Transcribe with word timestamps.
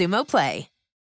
Xumo 0.00 0.24
Play. 0.24 0.69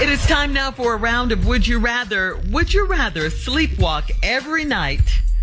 It 0.00 0.08
is 0.08 0.24
time 0.26 0.52
now 0.54 0.70
for 0.70 0.94
a 0.94 0.96
round 0.96 1.30
of 1.30 1.46
Would 1.46 1.66
You 1.66 1.78
Rather. 1.78 2.36
Would 2.50 2.72
you 2.72 2.86
rather 2.86 3.28
sleepwalk 3.28 4.10
every 4.22 4.64
night 4.64 5.02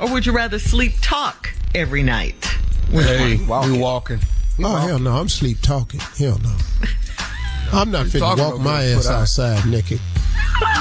or 0.00 0.10
would 0.10 0.24
you 0.24 0.32
rather 0.32 0.58
sleep 0.58 0.94
talk 1.02 1.50
every 1.74 2.02
night? 2.02 2.42
Hey, 2.90 3.36
we 3.36 3.78
walking. 3.78 4.20
Oh, 4.60 4.76
hell 4.76 4.98
no. 4.98 5.12
I'm 5.12 5.28
sleep 5.28 5.60
talking. 5.60 6.00
Hell 6.00 6.38
no. 6.42 6.56
I'm 7.72 7.90
not 7.90 8.06
fit 8.06 8.20
to 8.20 8.34
walk 8.38 8.60
my 8.60 8.84
ass 8.84 9.06
I- 9.06 9.20
outside 9.20 9.66
naked 9.66 10.00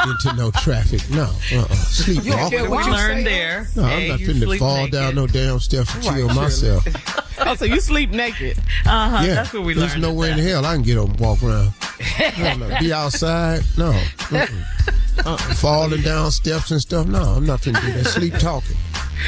into 0.06 0.34
no 0.38 0.50
traffic. 0.52 1.02
No. 1.10 1.24
Uh-uh. 1.52 1.66
Sleep 1.76 2.24
You 2.24 2.32
don't 2.32 2.40
walking. 2.44 2.62
We 2.62 2.68
what 2.70 2.86
you 2.86 2.92
learned 2.94 3.28
there. 3.28 3.68
No, 3.76 3.84
I'm 3.84 4.08
not 4.08 4.20
you 4.22 4.34
to 4.34 4.58
fall 4.58 4.78
naked. 4.78 4.92
down 4.94 5.16
no 5.16 5.28
damn 5.28 5.60
steps 5.60 5.94
and 5.94 6.04
chill 6.04 6.30
myself. 6.34 6.86
Oh, 7.40 7.54
so 7.54 7.66
you 7.66 7.80
sleep 7.80 8.10
naked? 8.10 8.58
Uh-huh, 8.84 9.24
yeah, 9.24 9.36
that's 9.36 9.54
what 9.54 9.62
we 9.64 9.76
there's 9.76 9.92
learned. 9.92 10.04
There's 10.04 10.12
nowhere 10.12 10.32
in 10.32 10.40
at 10.40 10.42
the 10.44 10.50
hell 10.50 10.66
I 10.66 10.74
can 10.74 10.82
get 10.82 10.98
up 10.98 11.08
and 11.10 11.20
walk 11.20 11.44
around. 11.44 11.72
Hell 12.00 12.58
no. 12.58 12.80
Be 12.80 12.92
outside? 12.94 13.62
No. 13.78 13.92
Uh-uh. 14.32 15.38
Falling 15.56 16.02
down 16.02 16.32
steps 16.32 16.72
and 16.72 16.82
stuff? 16.82 17.06
No, 17.08 17.22
I'm 17.22 17.46
not 17.46 17.62
finna 17.62 17.82
do 17.82 17.92
that. 17.94 18.06
Sleep 18.08 18.34
talking. 18.36 18.76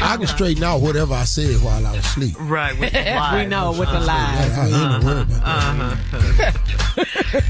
I 0.03 0.17
can 0.17 0.27
straighten 0.27 0.63
out 0.63 0.81
whatever 0.81 1.15
I 1.15 1.23
said 1.23 1.55
while 1.63 1.83
I 1.85 1.95
was 1.95 2.05
asleep. 2.05 2.35
Right, 2.39 2.77
with 2.79 2.93
the 2.93 2.99
We 3.33 3.45
know 3.47 3.71
with 3.71 3.89
the 3.89 3.99
lies. 3.99 4.55
I 4.57 4.67
ain't 4.67 5.03
worried 5.03 5.31
about 5.31 5.43
that. 5.43 5.99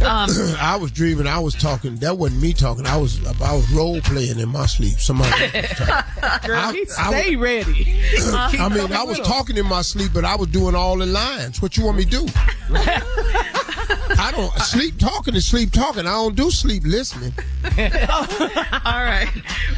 Um, 0.02 0.30
I 0.62 0.78
was 0.78 0.92
dreaming. 0.92 1.28
I 1.28 1.40
was 1.40 1.54
talking. 1.54 1.98
That 1.98 2.18
wasn't 2.18 2.42
me 2.42 2.54
talking. 2.54 2.86
I 2.88 2.96
was. 2.96 3.20
I 3.42 3.54
was 3.54 3.70
role 3.72 4.00
playing 4.02 4.40
in 4.40 4.48
my 4.50 4.66
sleep. 4.68 5.00
Somebody. 5.00 5.32
Was 5.32 5.52
talking. 5.72 6.40
Girl, 6.48 6.60
I- 6.60 6.72
he 6.72 6.86
I 6.98 7.12
stay 7.22 7.36
ready. 7.36 8.00
I 8.34 8.70
mean, 8.70 8.94
I 8.94 9.04
was 9.04 9.20
talking 9.20 9.58
in 9.58 9.66
my 9.66 9.82
sleep, 9.82 10.12
but 10.14 10.24
I 10.24 10.36
was 10.38 10.48
doing 10.48 10.76
all 10.76 10.98
the 10.98 11.08
lines. 11.08 11.62
What 11.62 11.76
you 11.76 11.84
want 11.86 11.98
me 11.98 12.06
to 12.06 12.10
do? 12.10 12.26
I 14.20 14.32
don't 14.32 14.54
sleep 14.60 15.00
talking 15.00 15.34
is 15.36 15.48
sleep 15.48 15.72
talking. 15.72 16.02
I 16.06 16.12
don't 16.12 16.36
do 16.36 16.52
sleep 16.52 16.84
listening. 16.84 17.34
all 17.64 19.04
right. 19.04 19.30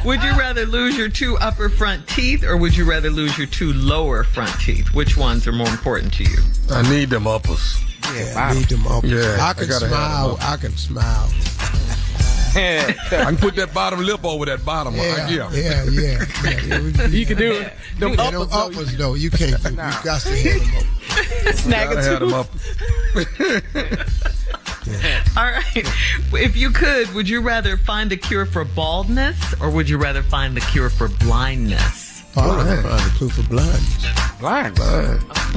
Would 0.04 0.22
you 0.22 0.32
rather 0.32 0.66
lose 0.66 0.98
your 0.98 1.08
two 1.08 1.36
upper 1.38 1.68
front 1.68 2.08
teeth 2.08 2.42
or 2.42 2.56
would 2.56 2.76
you 2.76 2.84
rather 2.84 3.08
lose 3.08 3.38
your 3.38 3.46
two 3.46 3.72
lower 3.72 4.24
front 4.24 4.52
teeth? 4.60 4.92
Which 4.94 5.16
ones 5.16 5.46
are 5.46 5.52
more 5.52 5.68
important 5.68 6.12
to 6.14 6.24
you? 6.24 6.38
I 6.70 6.82
need 6.90 7.10
them 7.10 7.28
uppers. 7.28 7.80
Yeah, 8.14 8.34
I 8.36 8.54
need 8.54 8.64
them 8.64 8.84
uppers. 8.86 9.12
Yeah, 9.12 9.36
I 9.40 9.50
I 9.50 9.52
can 9.54 9.68
gotta 9.68 9.88
smile. 9.88 10.38
I 10.40 10.56
can 10.56 10.76
smile. 10.76 11.30
I 12.54 12.94
can 13.10 13.36
put 13.36 13.54
that 13.56 13.72
bottom 13.72 14.00
lip 14.00 14.24
over 14.24 14.44
that 14.46 14.64
bottom 14.64 14.96
one. 14.96 15.06
Yeah, 15.06 15.28
Yeah. 15.28 15.50
yeah, 15.52 15.84
yeah. 15.84 16.24
yeah, 16.44 16.60
yeah. 16.66 16.80
we- 17.08 17.18
You 17.18 17.26
can 17.26 17.36
do 17.38 17.52
it. 17.52 17.72
Them 17.98 18.14
Yeah, 18.14 18.20
uppers, 18.24 18.40
them 18.40 18.48
though, 18.50 18.66
uppers 18.66 18.96
though, 18.96 19.14
you 19.14 19.30
can't 19.30 19.62
do. 19.62 19.70
You 19.70 19.76
got 19.76 20.20
to 20.20 20.30
have 20.30 20.60
them 20.60 20.76
up. 20.76 21.54
snag 21.56 21.88
Gotta 21.88 21.98
a 21.98 22.02
have 22.02 22.20
them 22.20 22.30
tooth. 22.30 22.34
up. 22.34 22.48
All 25.36 25.44
right. 25.44 25.64
If 26.34 26.56
you 26.56 26.70
could, 26.70 27.12
would 27.14 27.28
you 27.28 27.40
rather 27.40 27.76
find 27.76 28.10
a 28.12 28.16
cure 28.16 28.44
for 28.46 28.64
baldness 28.64 29.38
or 29.60 29.70
would 29.70 29.88
you 29.88 29.96
rather 29.98 30.22
find 30.22 30.56
the 30.56 30.60
cure 30.60 30.90
for 30.90 31.08
blindness? 31.08 32.22
Oh, 32.36 32.50
I 32.50 32.64
don't 32.64 32.82
find 32.82 33.00
the 33.10 33.14
clue 33.16 33.28
for 33.28 33.42
blindness. 33.48 34.06
Blind. 34.40 34.78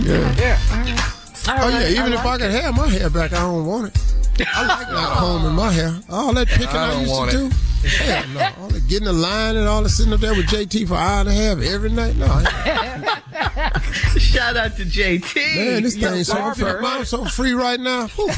Yeah. 0.06 0.36
Yeah. 0.38 1.12
Oh 1.48 1.70
yeah, 1.70 1.90
even 1.90 2.14
if 2.14 2.26
I 2.26 2.38
could 2.38 2.52
have 2.52 2.76
my 2.76 2.88
hair 2.90 3.10
back, 3.10 3.34
I 3.34 3.40
don't 3.42 3.66
want 3.66 3.88
it. 3.96 4.02
I 4.40 4.68
like 4.68 4.90
not 4.90 5.18
combing 5.18 5.54
my 5.54 5.72
hair. 5.72 6.00
All 6.10 6.34
that 6.34 6.48
picking 6.48 6.68
I 6.68 6.88
I, 6.88 6.92
don't 6.92 7.02
used 7.02 7.14
want 7.14 7.32
to 7.32 7.38
do. 7.38 7.56
Hell 7.88 8.28
no. 8.30 8.52
All 8.62 8.70
that 8.70 8.88
getting 8.88 9.06
the 9.06 9.14
line 9.14 9.56
and 9.56 9.68
all 9.68 9.84
that 9.84 9.90
sitting 9.90 10.12
up 10.14 10.20
there 10.20 10.34
with 10.34 10.48
JT 10.48 10.88
for 10.88 10.96
an 10.96 11.00
hour 11.00 11.20
and 11.22 11.30
a 11.30 11.34
half 11.34 11.60
every 11.60 11.90
night. 11.90 12.16
No, 12.16 12.26
Shout 14.20 14.58
out 14.58 14.76
to 14.78 14.84
JT. 14.84 15.36
man, 15.56 15.84
this 15.84 15.96
Yo, 15.96 16.12
thing 16.12 16.24
so 16.24 16.54
free. 16.54 16.66
I'm 16.68 17.06
so 17.06 17.26
free 17.26 17.54
right 17.54 17.80
now. 17.80 18.08
Whew. 18.08 18.30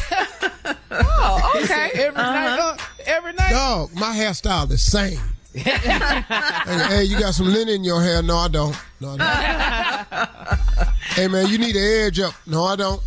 Oh, 0.91 1.52
okay. 1.63 1.91
Every 1.94 2.22
night. 2.22 2.59
Uh, 2.59 2.78
every 3.06 3.34
night. 3.34 3.52
Dog, 3.52 3.94
my 3.96 4.14
hairstyle 4.16 4.68
the 4.68 4.78
same. 4.78 5.19
hey, 5.58 6.88
hey, 6.90 7.03
you 7.03 7.19
got 7.19 7.34
some 7.34 7.47
linen 7.47 7.69
in 7.75 7.84
your 7.84 8.02
hair? 8.02 8.22
No, 8.22 8.38
I 8.38 8.47
don't. 8.47 8.78
No, 9.00 9.18
I 9.19 10.06
don't. 10.78 10.90
hey 11.16 11.28
man, 11.28 11.47
you 11.47 11.58
need 11.58 11.75
an 11.75 12.06
edge 12.06 12.19
up. 12.19 12.34
No, 12.46 12.66
I 12.66 12.75
don't. 12.75 13.02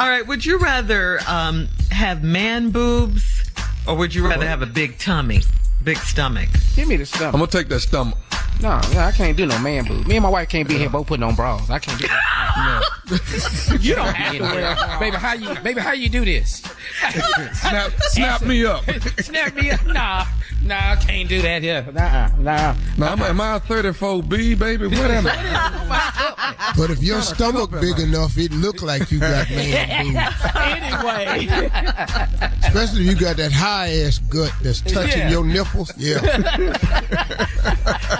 All 0.00 0.08
right. 0.08 0.26
Would 0.26 0.44
you 0.44 0.58
rather 0.58 1.20
um, 1.28 1.68
have 1.90 2.22
man 2.22 2.70
boobs 2.70 3.50
or 3.86 3.96
would 3.96 4.14
you 4.14 4.26
rather 4.26 4.46
have 4.46 4.62
a 4.62 4.66
big 4.66 4.98
tummy, 4.98 5.42
big 5.82 5.98
stomach? 5.98 6.48
Give 6.76 6.86
me 6.88 6.96
the 6.96 7.06
stomach. 7.06 7.34
I'm 7.34 7.40
gonna 7.40 7.46
take 7.50 7.68
that 7.68 7.80
stomach. 7.80 8.18
No, 8.60 8.80
no, 8.94 9.00
I 9.00 9.10
can't 9.10 9.36
do 9.36 9.44
no 9.44 9.58
man 9.58 9.84
boobs. 9.84 10.06
Me 10.06 10.16
and 10.16 10.22
my 10.22 10.28
wife 10.28 10.48
can't 10.48 10.68
be 10.68 10.78
here 10.78 10.88
both 10.88 11.08
putting 11.08 11.24
on 11.24 11.34
bras. 11.34 11.68
I 11.68 11.80
can't 11.80 12.00
do 12.00 12.06
that. 12.06 12.82
you 13.80 13.94
don't 13.96 14.14
have 14.14 14.36
to 14.36 14.42
wear. 14.42 14.98
Baby, 15.00 15.16
how 15.16 15.32
you, 15.32 15.54
baby, 15.62 15.80
how 15.80 15.92
you 15.92 16.08
do 16.08 16.24
this? 16.24 16.62
snap, 17.54 17.90
snap 18.00 18.42
me 18.42 18.64
up. 18.64 18.84
snap 19.20 19.54
me 19.56 19.70
up. 19.72 19.84
Nah, 19.86 20.26
nah, 20.64 20.92
I 20.92 20.96
can't 20.96 21.28
do 21.28 21.42
that 21.42 21.62
here. 21.62 21.86
Nah, 21.92 22.28
nah. 22.38 22.74
Now, 22.98 23.12
am, 23.12 23.22
am 23.22 23.40
I 23.40 23.58
34B, 23.60 24.58
baby? 24.58 24.86
What 24.86 25.10
am 25.10 25.26
I? 25.26 26.72
But 26.76 26.90
if 26.90 27.02
your 27.02 27.20
stomach 27.22 27.70
big 27.80 27.98
enough, 27.98 28.36
it 28.38 28.52
look 28.52 28.82
like 28.82 29.10
you 29.10 29.18
got 29.20 29.48
man 29.50 30.04
boobs. 30.14 30.44
anyway. 30.54 31.46
Especially 32.64 33.02
if 33.02 33.06
you 33.10 33.14
got 33.16 33.36
that 33.36 33.52
high 33.52 33.90
ass 34.04 34.18
gut 34.18 34.52
that's 34.62 34.80
touching 34.80 35.20
Yeah. 35.20 35.30
your 35.30 35.44
nipples. 35.44 35.92
Yeah. 35.96 36.18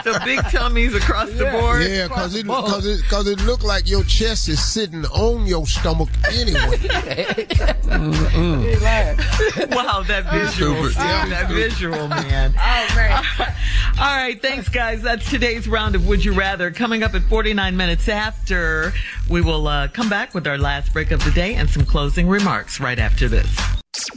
The 0.02 0.20
big 0.24 0.40
tummies 0.50 0.94
across 0.94 1.30
the 1.30 1.44
board. 1.46 1.82
Yeah, 1.86 2.08
cause 2.08 2.34
it 2.34 2.46
cause 2.46 2.86
it 2.86 3.04
cause 3.08 3.26
it 3.28 3.40
look 3.42 3.62
like 3.62 3.88
your 3.88 4.02
chest 4.04 4.48
is 4.48 4.62
sitting 4.62 5.04
on 5.06 5.46
your 5.46 5.66
stomach 5.66 6.08
anyway. 6.32 6.78
Wow, 9.72 10.02
that 10.08 10.24
visual. 10.32 10.74
Stupid. 10.90 10.96
Yeah, 10.96 11.26
that 11.28 11.48
visual, 11.50 12.08
man. 12.08 12.31
Oh, 12.34 12.96
man. 12.96 13.24
All 13.98 14.16
right, 14.16 14.40
thanks, 14.40 14.68
guys. 14.68 15.02
That's 15.02 15.28
today's 15.28 15.68
round 15.68 15.94
of 15.94 16.06
Would 16.08 16.24
You 16.24 16.32
Rather. 16.32 16.70
Coming 16.70 17.02
up 17.02 17.14
at 17.14 17.22
49 17.24 17.76
minutes 17.76 18.08
after, 18.08 18.92
we 19.28 19.42
will 19.42 19.68
uh, 19.68 19.88
come 19.88 20.08
back 20.08 20.34
with 20.34 20.46
our 20.46 20.56
last 20.58 20.92
break 20.92 21.10
of 21.10 21.22
the 21.24 21.30
day 21.30 21.54
and 21.54 21.68
some 21.68 21.84
closing 21.84 22.28
remarks 22.28 22.80
right 22.80 22.98
after 22.98 23.28
this. 23.28 23.54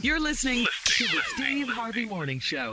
You're 0.00 0.20
listening 0.20 0.66
to 0.84 1.04
the 1.04 1.20
Steve 1.34 1.68
Harvey 1.68 2.06
Morning 2.06 2.38
Show. 2.40 2.72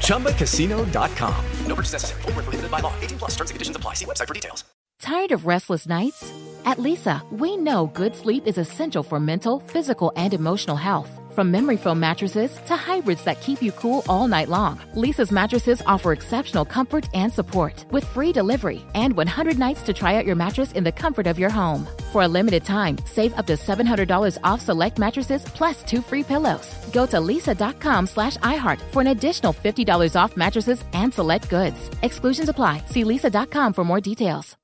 ChumbaCasino.com. 0.00 1.44
No 1.66 1.74
purchase 1.74 1.92
necessary. 1.92 2.22
Void 2.22 2.34
where 2.34 2.42
prohibited 2.44 2.70
by 2.70 2.80
law. 2.80 2.92
18 3.00 3.18
plus 3.18 3.30
terms 3.36 3.50
and 3.50 3.54
conditions 3.54 3.76
apply. 3.76 3.94
See 3.94 4.04
website 4.04 4.26
for 4.26 4.34
details. 4.34 4.64
Tired 5.00 5.30
of 5.30 5.46
restless 5.46 5.86
nights? 5.86 6.32
At 6.64 6.78
Leesa, 6.78 7.22
we 7.30 7.56
know 7.56 7.86
good 7.86 8.16
sleep 8.16 8.46
is 8.46 8.58
essential 8.58 9.04
for 9.04 9.20
mental, 9.20 9.60
physical, 9.60 10.12
and 10.16 10.34
emotional 10.34 10.76
health. 10.76 11.08
From 11.34 11.52
memory 11.52 11.76
foam 11.76 12.00
mattresses 12.00 12.58
to 12.66 12.74
hybrids 12.74 13.22
that 13.22 13.40
keep 13.40 13.62
you 13.62 13.70
cool 13.72 14.02
all 14.08 14.26
night 14.26 14.48
long, 14.48 14.78
Leesa's 14.96 15.30
mattresses 15.30 15.82
offer 15.86 16.12
exceptional 16.12 16.64
comfort 16.64 17.08
and 17.14 17.32
support 17.32 17.86
with 17.92 18.02
free 18.04 18.32
delivery 18.32 18.84
and 18.94 19.16
100 19.16 19.56
nights 19.56 19.82
to 19.82 19.92
try 19.92 20.16
out 20.16 20.26
your 20.26 20.34
mattress 20.34 20.72
in 20.72 20.82
the 20.82 20.90
comfort 20.90 21.28
of 21.28 21.38
your 21.38 21.50
home. 21.50 21.86
For 22.12 22.22
a 22.22 22.28
limited 22.28 22.64
time, 22.64 22.96
save 23.04 23.38
up 23.38 23.46
to 23.46 23.54
$700 23.54 24.38
off 24.42 24.60
select 24.60 24.98
mattresses 24.98 25.44
plus 25.44 25.82
two 25.82 26.00
free 26.02 26.22
pillows. 26.22 26.74
Go 26.92 27.06
to 27.06 27.18
leesa.com 27.18 28.06
slash 28.06 28.36
iHeart 28.38 28.80
for 28.92 29.00
an 29.02 29.08
additional 29.08 29.52
$50 29.52 30.16
off 30.16 30.36
mattresses 30.36 30.82
and 30.92 31.12
select 31.12 31.50
goods. 31.50 31.90
Exclusions 32.02 32.48
apply. 32.48 32.82
See 32.86 33.04
leesa.com 33.04 33.72
for 33.72 33.84
more 33.84 34.00
details. 34.00 34.56